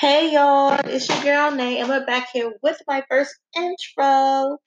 [0.00, 4.58] Hey y'all, it's your girl Nay, and we're back here with my first intro.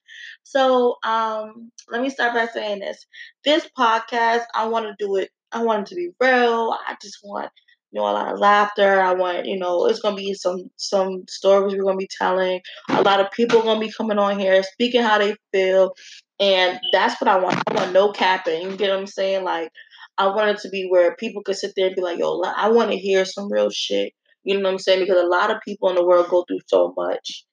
[0.43, 3.05] So, um, let me start by saying this.
[3.45, 5.29] This podcast, I want to do it.
[5.53, 6.75] I want it to be real.
[6.85, 7.49] I just want,
[7.91, 8.99] you know, a lot of laughter.
[8.99, 12.59] I want, you know, it's gonna be some some stories we're gonna be telling.
[12.89, 15.93] A lot of people gonna be coming on here speaking how they feel,
[16.41, 17.63] and that's what I want.
[17.67, 18.63] I want no capping.
[18.63, 19.45] You get what I'm saying?
[19.45, 19.69] Like,
[20.17, 22.67] I want it to be where people could sit there and be like, "Yo, I
[22.71, 24.11] want to hear some real shit."
[24.43, 25.01] You know what I'm saying?
[25.01, 27.45] Because a lot of people in the world go through so much.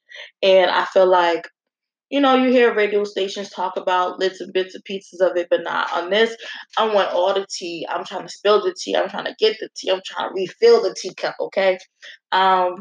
[0.42, 1.48] And I feel like,
[2.10, 5.62] you know, you hear radio stations talk about little bits and pieces of it, but
[5.62, 6.34] not on this.
[6.76, 7.86] I want all the tea.
[7.88, 8.96] I'm trying to spill the tea.
[8.96, 9.90] I'm trying to get the tea.
[9.90, 11.78] I'm trying to refill the teacup, okay?
[12.32, 12.80] Um,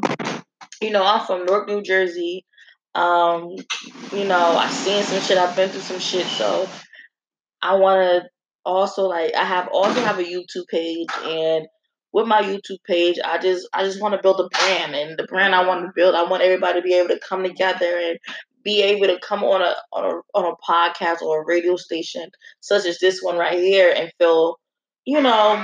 [0.82, 2.46] you know, I'm from Newark, New Jersey.
[2.96, 3.50] Um,
[4.12, 6.68] you know, I've seen some shit, I've been through some shit, so
[7.62, 8.24] I wanna
[8.66, 11.68] also like I have also have a YouTube page and
[12.18, 15.26] with my YouTube page, I just I just want to build a brand, and the
[15.26, 18.18] brand I want to build, I want everybody to be able to come together and
[18.64, 22.32] be able to come on a on a on a podcast or a radio station
[22.60, 24.60] such as this one right here and feel,
[25.06, 25.64] you know,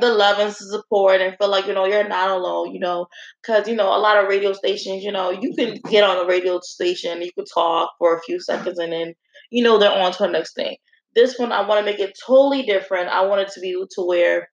[0.00, 2.72] the love and support and feel like you know you're not alone.
[2.72, 3.06] You know,
[3.42, 6.28] because you know a lot of radio stations, you know, you can get on a
[6.28, 9.14] radio station, you can talk for a few seconds, and then
[9.50, 10.76] you know they're on to the next thing.
[11.16, 13.08] This one, I want to make it totally different.
[13.08, 14.48] I want it to be to where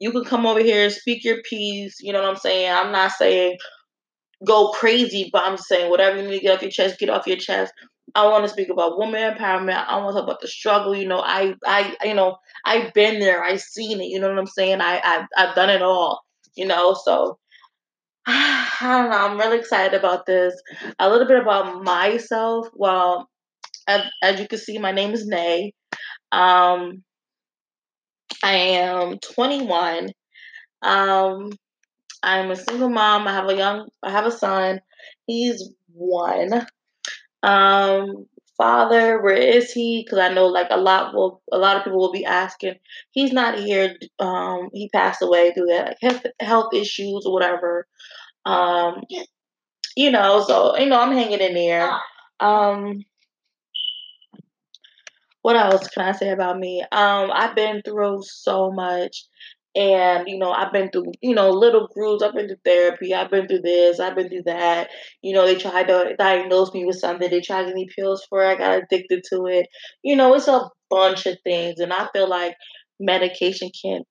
[0.00, 1.96] you can come over here, speak your piece.
[2.00, 2.72] You know what I'm saying?
[2.72, 3.56] I'm not saying
[4.44, 7.26] go crazy, but I'm saying whatever you need to get off your chest, get off
[7.26, 7.72] your chest.
[8.14, 9.84] I want to speak about woman empowerment.
[9.86, 10.94] I want to talk about the struggle.
[10.94, 13.44] You know, I, I, you know, I've been there.
[13.44, 14.06] I've seen it.
[14.06, 14.80] You know what I'm saying?
[14.80, 16.20] I, I've, I've done it all.
[16.56, 17.38] You know, so
[18.26, 19.16] I don't know.
[19.16, 20.54] I'm really excited about this.
[20.98, 22.68] A little bit about myself.
[22.74, 23.28] Well,
[23.86, 25.74] as, as you can see, my name is Nay.
[26.32, 27.02] Um,
[28.42, 30.10] I am 21.
[30.82, 31.50] Um,
[32.22, 33.26] I'm a single mom.
[33.26, 34.80] I have a young, I have a son.
[35.26, 36.66] He's one.
[37.42, 40.02] Um, father, where is he?
[40.04, 42.74] Because I know like a lot will, a lot of people will be asking.
[43.10, 43.96] He's not here.
[44.18, 47.86] Um, he passed away through that like health, health issues or whatever.
[48.44, 49.02] Um,
[49.96, 51.90] you know, so you know, I'm hanging in there.
[52.40, 53.04] Um,
[55.42, 56.82] what else can I say about me?
[56.92, 59.24] Um, I've been through so much.
[59.76, 62.22] And, you know, I've been through, you know, little groups.
[62.22, 63.14] I've been through therapy.
[63.14, 64.00] I've been through this.
[64.00, 64.88] I've been through that.
[65.22, 67.30] You know, they tried to diagnose me with something.
[67.30, 68.48] They tried to give me pills for it.
[68.48, 69.68] I got addicted to it.
[70.02, 71.78] You know, it's a bunch of things.
[71.78, 72.56] And I feel like
[72.98, 74.02] medication can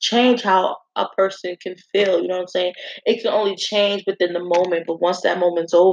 [0.00, 2.22] change how a person can feel.
[2.22, 2.72] You know what I'm saying?
[3.04, 4.84] It can only change within the moment.
[4.86, 5.92] But once that moment's over,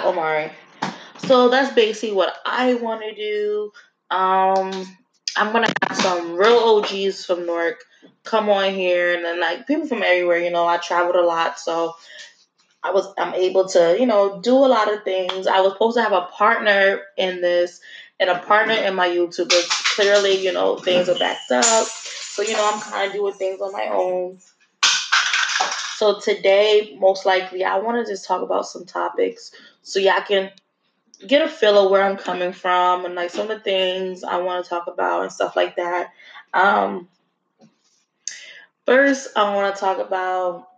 [0.00, 0.52] Omari.
[1.18, 3.72] So that's basically what I want to do.
[4.10, 4.70] Um,
[5.36, 7.84] I'm gonna have some real OGs from Newark
[8.24, 10.38] come on here, and then like people from everywhere.
[10.38, 11.94] You know, I traveled a lot, so
[12.82, 15.46] I was I'm able to you know do a lot of things.
[15.46, 17.80] I was supposed to have a partner in this
[18.20, 21.86] and a partner in my YouTube, but clearly you know things are backed up.
[21.86, 24.38] So you know I'm kind of doing things on my own.
[25.96, 29.50] So today, most likely, I want to just talk about some topics
[29.82, 30.52] so y'all can
[31.26, 34.38] get a feel of where I'm coming from and like some of the things I
[34.38, 36.12] want to talk about and stuff like that.
[36.54, 37.08] Um,
[38.86, 40.68] first, I want to talk about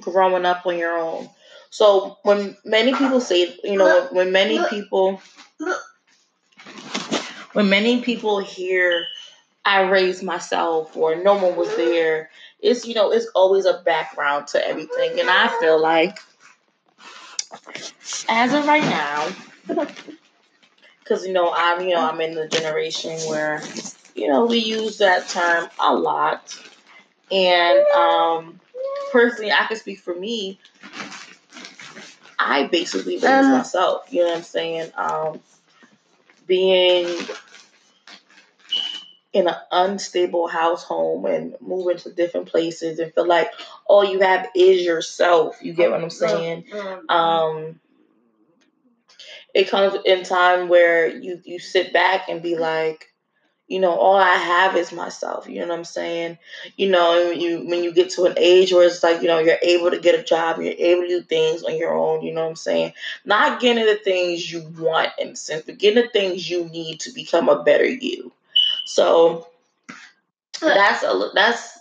[0.00, 1.28] growing up on your own.
[1.70, 5.20] So when many people say, you know, when many people,
[7.52, 9.04] when many people hear
[9.64, 12.30] I raised myself or no one was there,
[12.60, 16.18] it's you know, it's always a background to everything, and I feel like
[18.28, 19.28] as of right now,
[21.00, 23.62] because you know I'm you know I'm in the generation where
[24.14, 26.56] you know we use that term a lot,
[27.30, 28.60] and um,
[29.10, 30.58] personally I can speak for me.
[32.38, 34.06] I basically raised myself.
[34.10, 34.90] You know what I'm saying?
[34.96, 35.40] Um,
[36.46, 37.06] being
[39.32, 43.50] in an unstable house home and moving to different places and feel like
[43.86, 45.58] all you have is yourself.
[45.62, 46.64] You get what I'm saying?
[47.08, 47.80] Um,
[49.54, 53.12] it comes in time where you you sit back and be like,
[53.68, 55.48] you know, all I have is myself.
[55.48, 56.36] You know what I'm saying?
[56.76, 59.58] You know, you when you get to an age where it's like, you know, you're
[59.62, 62.22] able to get a job, you're able to do things on your own.
[62.22, 62.92] You know what I'm saying?
[63.24, 67.00] Not getting the things you want in a sense, but getting the things you need
[67.00, 68.32] to become a better you.
[68.84, 69.46] So
[70.60, 71.78] that's a that's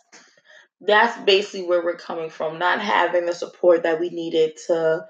[0.81, 2.59] that's basically where we're coming from.
[2.59, 5.06] Not having the support that we needed to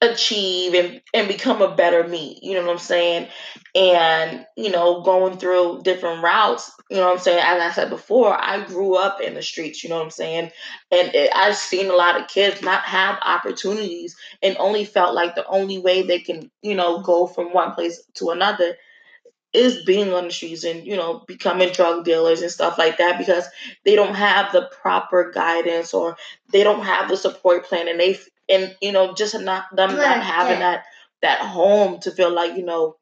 [0.00, 2.38] achieve and, and become a better me.
[2.42, 3.28] You know what I'm saying?
[3.74, 7.42] And, you know, going through different routes, you know what I'm saying?
[7.42, 10.50] As I said before, I grew up in the streets, you know what I'm saying?
[10.92, 15.34] And it, I've seen a lot of kids not have opportunities and only felt like
[15.34, 18.76] the only way they can, you know, go from one place to another
[19.52, 23.18] is being on the streets and you know becoming drug dealers and stuff like that
[23.18, 23.46] because
[23.84, 26.16] they don't have the proper guidance or
[26.52, 28.18] they don't have the support plan and they
[28.48, 30.84] and you know just not them not having that
[31.22, 32.96] that home to feel like you know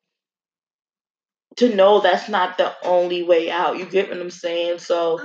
[1.56, 3.78] to know that's not the only way out.
[3.78, 4.78] You get what I'm saying?
[4.78, 5.18] So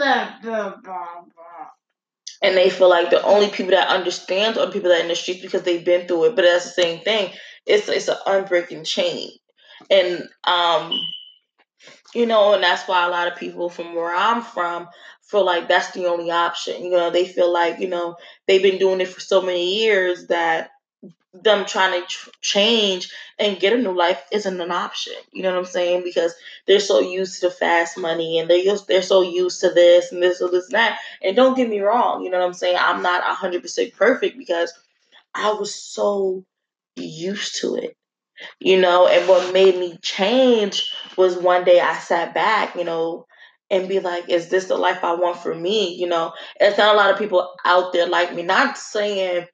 [2.41, 5.15] and they feel like the only people that understand are people that are in the
[5.15, 6.35] streets because they've been through it.
[6.35, 7.33] But that's the same thing.
[7.65, 9.29] It's it's an unbreaking chain.
[9.89, 11.00] And um
[12.13, 14.88] you know, and that's why a lot of people from where I'm from
[15.24, 16.83] feel like that's the only option.
[16.83, 18.18] You know, they feel like, you know,
[18.48, 20.72] they've been doing it for so many years that
[21.33, 25.13] them trying to tr- change and get a new life isn't an option.
[25.31, 26.04] You know what I'm saying?
[26.04, 26.36] Because
[26.68, 30.12] they're so used to the fast money and they're used, they're so used to this
[30.12, 31.00] and this or this and that.
[31.24, 32.78] And don't get me wrong, you know what I'm saying?
[32.78, 34.74] I'm not 100% perfect because
[35.33, 36.44] I was so
[36.98, 37.95] used to it
[38.60, 43.26] you know and what made me change was one day i sat back you know
[43.72, 45.96] and be like is this the life i want for me?
[45.96, 48.44] You know it's not a lot of people out there like me.
[48.44, 49.48] Not saying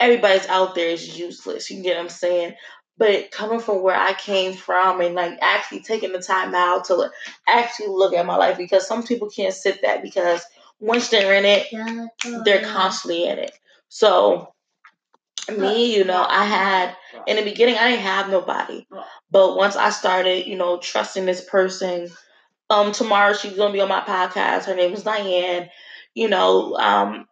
[0.00, 2.54] everybody's out there is useless you get what i'm saying?
[2.98, 7.10] But coming from where i came from and like actually taking the time out to
[7.46, 10.42] actually look at my life because some people can't sit that because
[10.80, 11.66] once they're in it
[12.44, 13.52] they're constantly in it.
[13.88, 14.52] So
[15.50, 16.96] me, you know, I had
[17.26, 18.86] in the beginning I didn't have nobody.
[19.30, 22.08] But once I started, you know, trusting this person,
[22.70, 24.64] um tomorrow she's gonna be on my podcast.
[24.66, 25.70] Her name is Diane,
[26.14, 27.26] you know, um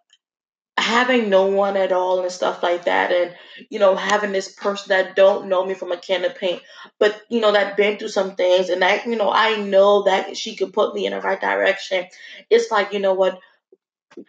[0.79, 3.35] having no one at all and stuff like that and
[3.71, 6.61] you know having this person that don't know me from a can of paint
[6.99, 10.37] but you know that been through some things and that you know i know that
[10.37, 12.05] she could put me in the right direction
[12.51, 13.39] it's like you know what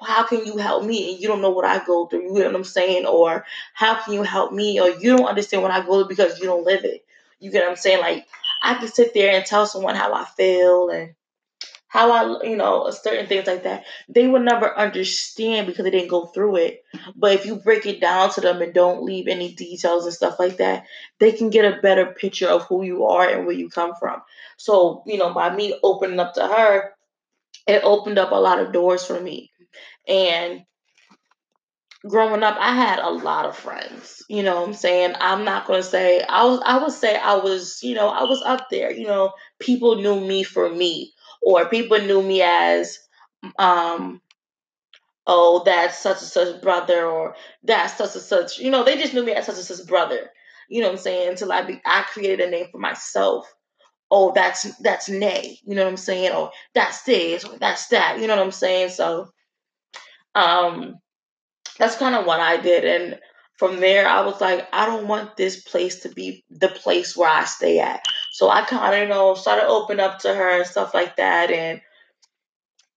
[0.02, 2.24] how can you help me and you don't know what I go through?
[2.24, 3.06] You know what I'm saying?
[3.06, 4.80] Or how can you help me?
[4.80, 7.06] Or you don't understand what I go through because you don't live it.
[7.40, 8.02] You get what I'm saying?
[8.02, 8.26] Like
[8.62, 11.14] I can sit there and tell someone how I feel and
[11.88, 13.86] how I, you know, certain things like that.
[14.10, 16.84] They will never understand because they didn't go through it.
[17.16, 20.38] But if you break it down to them and don't leave any details and stuff
[20.38, 20.86] like that,
[21.20, 24.22] they can get a better picture of who you are and where you come from.
[24.58, 26.94] So, you know, by me opening up to her,
[27.68, 29.52] it opened up a lot of doors for me
[30.08, 30.62] and
[32.08, 34.24] growing up, I had a lot of friends.
[34.30, 35.16] You know what I'm saying?
[35.20, 38.42] I'm not gonna say I was I would say I was, you know, I was
[38.44, 38.92] up there.
[38.92, 41.14] You know, people knew me for me.
[41.42, 42.98] Or people knew me as
[43.60, 44.22] um
[45.28, 49.14] oh that's such and such brother or that's such and such you know, they just
[49.14, 50.30] knew me as such and such brother.
[50.70, 51.30] You know what I'm saying?
[51.30, 53.52] Until I be I created a name for myself.
[54.10, 55.60] Oh, that's that's Nay.
[55.66, 56.32] You know what I'm saying?
[56.34, 58.20] Or that's this or that's that.
[58.20, 58.90] You know what I'm saying?
[58.90, 59.30] So
[60.38, 61.00] um
[61.78, 62.86] that's kind of what I did.
[62.86, 63.20] And
[63.58, 67.30] from there, I was like, I don't want this place to be the place where
[67.30, 68.06] I stay at.
[68.32, 71.50] So I kind of, you know, started opening up to her and stuff like that.
[71.52, 71.82] And,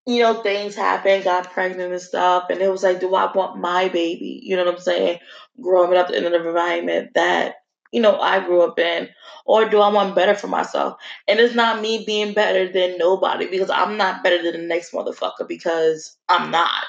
[0.06, 2.46] you know, things happened, got pregnant and stuff.
[2.50, 4.40] And it was like, do I want my baby?
[4.42, 5.18] You know what I'm saying?
[5.60, 7.56] Growing up in an environment that,
[7.92, 9.08] you know, I grew up in.
[9.46, 10.96] Or do I want better for myself?
[11.26, 14.92] And it's not me being better than nobody because I'm not better than the next
[14.92, 16.84] motherfucker because I'm not.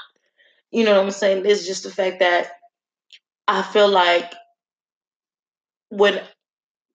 [0.71, 1.45] You know what I'm saying?
[1.45, 2.51] It's just the fact that
[3.47, 4.33] I feel like
[5.89, 6.21] when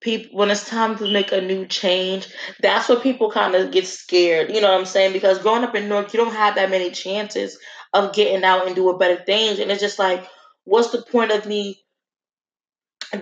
[0.01, 2.27] people when it's time to make a new change,
[2.61, 4.51] that's where people kind of get scared.
[4.51, 5.13] You know what I'm saying?
[5.13, 7.57] Because growing up in Newark, you don't have that many chances
[7.93, 10.27] of getting out and doing better things, and it's just like,
[10.65, 11.79] what's the point of me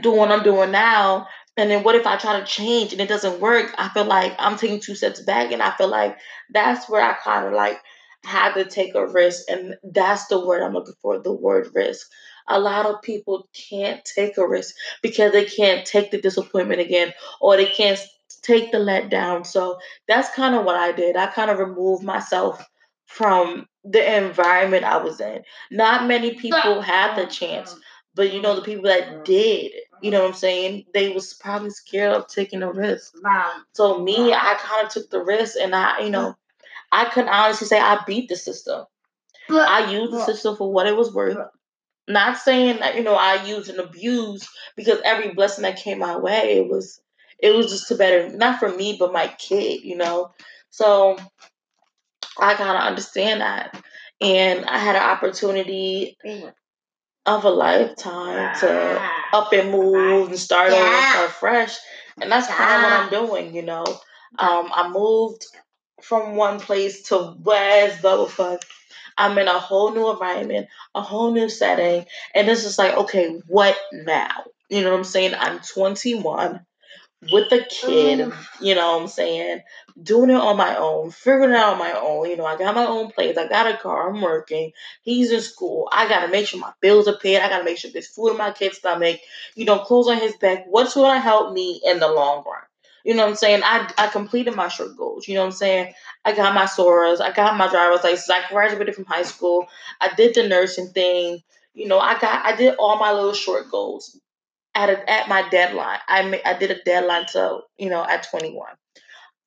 [0.02, 1.28] doing what I'm doing now?
[1.58, 3.74] And then what if I try to change and it doesn't work?
[3.78, 6.18] I feel like I'm taking two steps back, and I feel like
[6.52, 7.80] that's where I kind of like
[8.26, 12.10] had to take a risk, and that's the word I'm looking for, the word risk.
[12.48, 17.14] A lot of people can't take a risk because they can't take the disappointment again,
[17.42, 18.00] or they can't
[18.42, 19.46] take the letdown.
[19.46, 19.78] So
[20.08, 21.16] that's kind of what I did.
[21.16, 22.64] I kind of removed myself
[23.08, 25.44] from the environment I was in.
[25.72, 27.76] Not many people had the chance,
[28.14, 30.86] but you know the people that did you know what I'm saying?
[30.94, 33.16] They was probably scared of taking a risk.
[33.74, 36.36] So me, I kind of took the risk, and I, you know,
[36.96, 38.86] I can honestly say I beat the system.
[39.50, 41.38] I used the system for what it was worth.
[42.08, 46.18] Not saying that you know I used and abused because every blessing that came my
[46.18, 47.02] way, it was,
[47.40, 49.84] it was just to better not for me but my kid.
[49.84, 50.32] You know,
[50.70, 51.18] so
[52.40, 53.84] I kind of understand that,
[54.22, 56.18] and I had an opportunity
[57.26, 61.78] of a lifetime to up and move and start over and start fresh.
[62.22, 63.84] And that's kind of what I'm doing, you know.
[64.38, 65.46] Um, I moved
[66.02, 68.62] from one place to where's the fuck.
[69.18, 73.40] I'm in a whole new environment, a whole new setting, and it's just like, okay,
[73.48, 74.44] what now?
[74.70, 75.34] You know what I'm saying?
[75.36, 76.66] I'm 21
[77.32, 78.48] with a kid, mm.
[78.60, 79.62] you know what I'm saying?
[80.02, 82.30] Doing it on my own, figuring it out on my own.
[82.30, 84.72] You know, I got my own place, I got a car, I'm working,
[85.02, 85.88] he's in school.
[85.92, 88.38] I gotta make sure my bills are paid, I gotta make sure there's food in
[88.38, 89.20] my kid's stomach,
[89.56, 90.66] you know, clothes on his back.
[90.68, 92.62] What's gonna help me in the long run?
[93.06, 93.62] You know what I'm saying?
[93.64, 95.28] I, I completed my short goals.
[95.28, 95.94] You know what I'm saying?
[96.26, 97.22] I got my SORAs.
[97.22, 98.30] I got my driver's license.
[98.32, 99.68] I graduated from high school.
[100.02, 101.42] I did the nursing thing.
[101.76, 104.20] You know, I got I did all my little short goals
[104.74, 106.00] at a, at my deadline.
[106.08, 108.66] I I did a deadline to you know at 21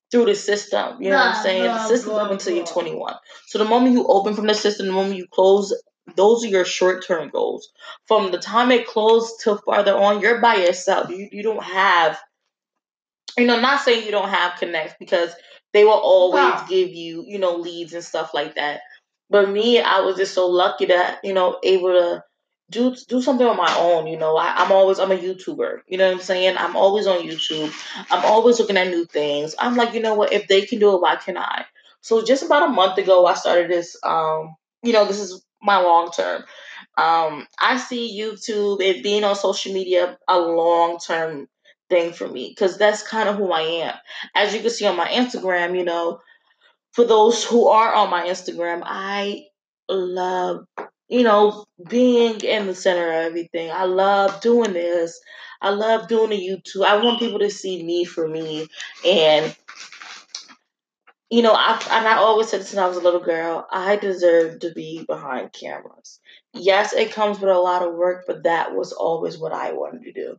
[0.09, 1.01] through the system.
[1.01, 1.63] You know what I'm saying?
[1.63, 3.13] the system's open until you're 21.
[3.47, 5.73] So the moment you open from the system, the moment you close,
[6.15, 7.69] those are your short term goals.
[8.07, 11.09] From the time it closed till farther on, you're by yourself.
[11.09, 12.17] You you don't have
[13.37, 15.33] you know, not saying you don't have connects because
[15.73, 18.81] they will always give you, you know, leads and stuff like that.
[19.29, 22.23] But me, I was just so lucky that, you know, able to
[22.69, 24.07] do do something on my own.
[24.07, 25.79] You know, I, I'm always I'm a YouTuber.
[25.87, 26.57] You know what I'm saying?
[26.57, 27.71] I'm always on YouTube.
[28.09, 29.55] I'm always looking at new things.
[29.59, 30.33] I'm like, you know what?
[30.33, 31.65] If they can do it, why can I?
[32.01, 33.97] So just about a month ago, I started this.
[34.03, 36.43] Um, you know, this is my long term.
[36.97, 41.47] Um, I see YouTube and being on social media a long term
[41.89, 43.95] thing for me because that's kind of who I am.
[44.35, 46.19] As you can see on my Instagram, you know,
[46.93, 49.45] for those who are on my Instagram, I
[49.89, 50.65] love,
[51.07, 53.71] you know, being in the center of everything.
[53.71, 55.19] I love doing this.
[55.61, 56.85] I love doing the YouTube.
[56.85, 58.67] I want people to see me for me.
[59.05, 59.55] And,
[61.29, 64.59] you know, I and I always said since I was a little girl, I deserve
[64.61, 66.19] to be behind cameras.
[66.53, 70.03] Yes, it comes with a lot of work, but that was always what I wanted
[70.05, 70.37] to do.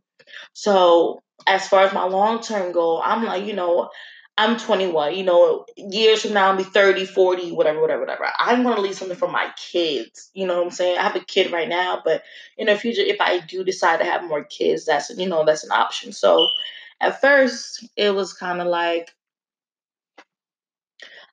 [0.53, 3.89] So as far as my long term goal, I'm like, you know,
[4.37, 5.15] I'm 21.
[5.15, 8.27] You know, years from now, I'll be 30, 40, whatever, whatever, whatever.
[8.39, 10.31] I'm going to leave something for my kids.
[10.33, 10.97] You know what I'm saying?
[10.97, 12.23] I have a kid right now, but
[12.57, 15.63] in the future, if I do decide to have more kids, that's, you know, that's
[15.63, 16.13] an option.
[16.13, 16.47] So
[16.99, 19.11] at first, it was kind of like,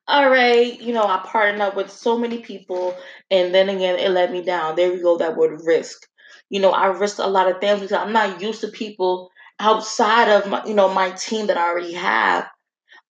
[0.08, 2.96] all right, you know, I partnered up with so many people,
[3.30, 4.74] and then again, it let me down.
[4.74, 6.08] There we go, that word risk.
[6.48, 10.28] You know, I risked a lot of things because I'm not used to people outside
[10.30, 12.48] of my, you know, my team that I already have,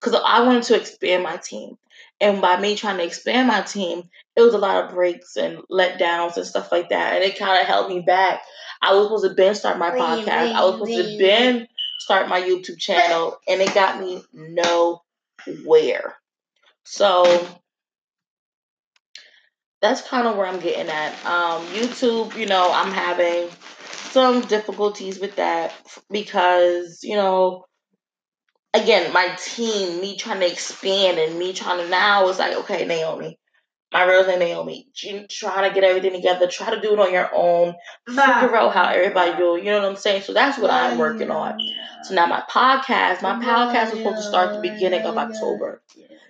[0.00, 1.76] because I wanted to expand my team.
[2.21, 4.02] And by me trying to expand my team,
[4.35, 7.14] it was a lot of breaks and letdowns and stuff like that.
[7.14, 8.43] And it kind of held me back.
[8.83, 10.28] I was supposed to ben start my podcast.
[10.28, 11.69] I was supposed to ben
[12.00, 16.17] start my YouTube channel, and it got me nowhere.
[16.85, 17.49] So
[19.81, 21.12] that's kind of where I'm getting at.
[21.25, 23.49] Um, YouTube, you know, I'm having
[24.11, 25.73] some difficulties with that
[26.11, 27.65] because, you know,
[28.75, 32.87] again, my team, me trying to expand and me trying to now is like, okay,
[32.87, 33.38] Naomi,
[33.93, 34.88] my real name Naomi.
[35.03, 37.75] You try to get everything together, try to do it on your own,
[38.07, 39.65] figure out how everybody do it.
[39.65, 40.23] You know what I'm saying?
[40.23, 41.59] So that's what I'm working on.
[42.05, 45.83] So now my podcast, my podcast is supposed to start the beginning of October.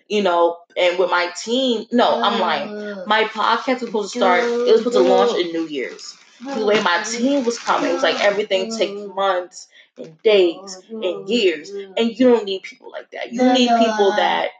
[0.08, 2.68] You know, and with my team, no, I'm lying.
[2.70, 4.42] Uh, my podcast was supposed to start.
[4.44, 7.90] It was supposed to launch uh, in New Year's the way my team was coming,
[7.90, 12.90] it was like everything takes months and days and years, and you don't need people
[12.90, 13.32] like that.
[13.32, 14.50] You need people that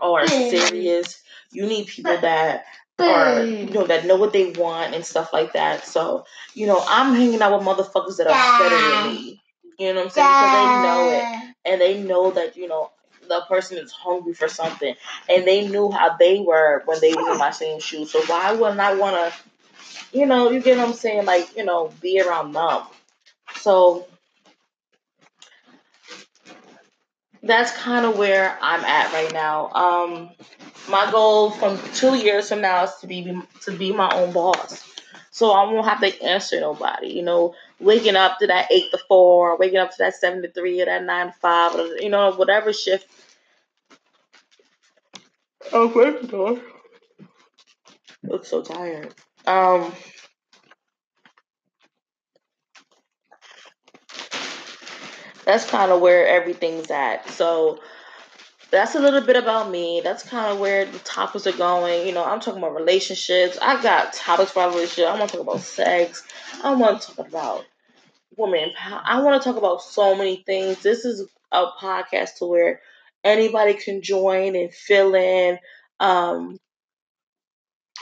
[0.00, 1.22] are serious.
[1.52, 2.64] You need people that
[2.98, 5.84] are you know that know what they want and stuff like that.
[5.84, 9.42] So you know, I'm hanging out with motherfuckers that are better than me.
[9.78, 10.32] You know what I'm saying?
[10.34, 11.24] Because they know it,
[11.64, 12.90] and they know that you know
[13.28, 14.94] the person is hungry for something,
[15.28, 18.10] and they knew how they were when they were in my same shoes.
[18.10, 19.47] So why wouldn't I want to?
[20.12, 21.24] You know, you get what I'm saying?
[21.24, 22.82] Like, you know, be around them.
[23.56, 24.06] So
[27.42, 29.70] that's kind of where I'm at right now.
[29.72, 30.30] Um,
[30.88, 34.84] my goal from two years from now is to be to be my own boss.
[35.30, 37.08] So I won't have to answer nobody.
[37.08, 40.50] You know, waking up to that eight to four, waking up to that seven to
[40.50, 43.06] three, or that nine to five, or you know, whatever shift.
[45.72, 46.62] Oh god,
[48.22, 49.14] look so tired.
[49.48, 49.92] Um,
[55.46, 57.28] that's kind of where everything's at.
[57.30, 57.80] So
[58.70, 60.02] that's a little bit about me.
[60.04, 62.06] That's kind of where the topics are going.
[62.06, 63.58] You know, I'm talking about relationships.
[63.60, 65.06] I got topics for relationship.
[65.06, 66.24] I want to talk about sex.
[66.62, 67.64] I want to talk about
[68.36, 68.70] women.
[68.78, 70.82] I want to talk about so many things.
[70.82, 72.80] This is a podcast to where
[73.24, 75.58] anybody can join and fill in.
[76.00, 76.58] Um,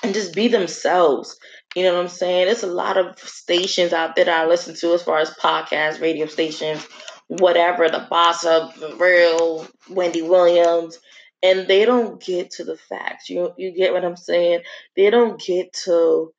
[0.03, 1.39] and just be themselves.
[1.75, 2.47] You know what I'm saying?
[2.47, 6.01] There's a lot of stations out there that I listen to as far as podcasts,
[6.01, 6.87] radio stations,
[7.29, 10.99] whatever, the boss of real Wendy Williams,
[11.43, 13.29] and they don't get to the facts.
[13.29, 14.63] You you get what I'm saying?
[14.97, 16.33] They don't get to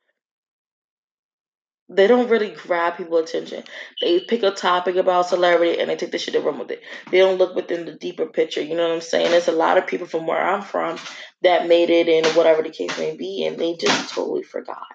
[1.89, 3.63] they don't really grab people's attention.
[4.01, 6.81] They pick a topic about celebrity and they take the shit and run with it.
[7.11, 8.61] They don't look within the deeper picture.
[8.61, 9.31] You know what I'm saying?
[9.31, 10.97] There's a lot of people from where I'm from
[11.43, 14.87] that made it in whatever the case may be, and they just totally forgot.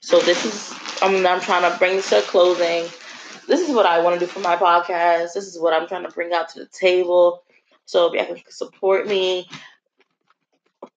[0.00, 2.88] So this is I mean I'm trying to bring this to a closing.
[3.46, 5.34] This is what I want to do for my podcast.
[5.34, 7.42] This is what I'm trying to bring out to the table.
[7.84, 9.48] So if you can support me,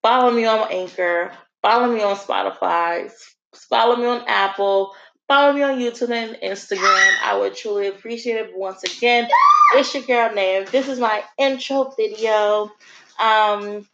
[0.01, 3.12] follow me on Anchor, follow me on Spotify,
[3.54, 4.94] follow me on Apple,
[5.31, 7.13] follow me on YouTube and Instagram.
[7.23, 8.51] I would truly appreciate it.
[8.53, 9.29] Once again,
[9.75, 10.65] it's your girl Nay.
[10.69, 12.69] This is my intro video.
[13.17, 13.88] Um,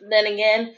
[0.00, 0.74] then again,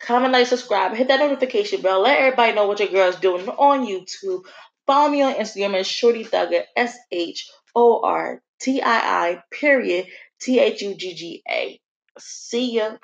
[0.00, 2.00] comment, like, subscribe, hit that notification bell.
[2.00, 4.46] Let everybody know what your girl's doing on YouTube.
[4.86, 10.06] Follow me on Instagram at Shorty Thugger, S H O R T I I, period,
[10.40, 11.78] T H U G G A.
[12.18, 12.96] See ya.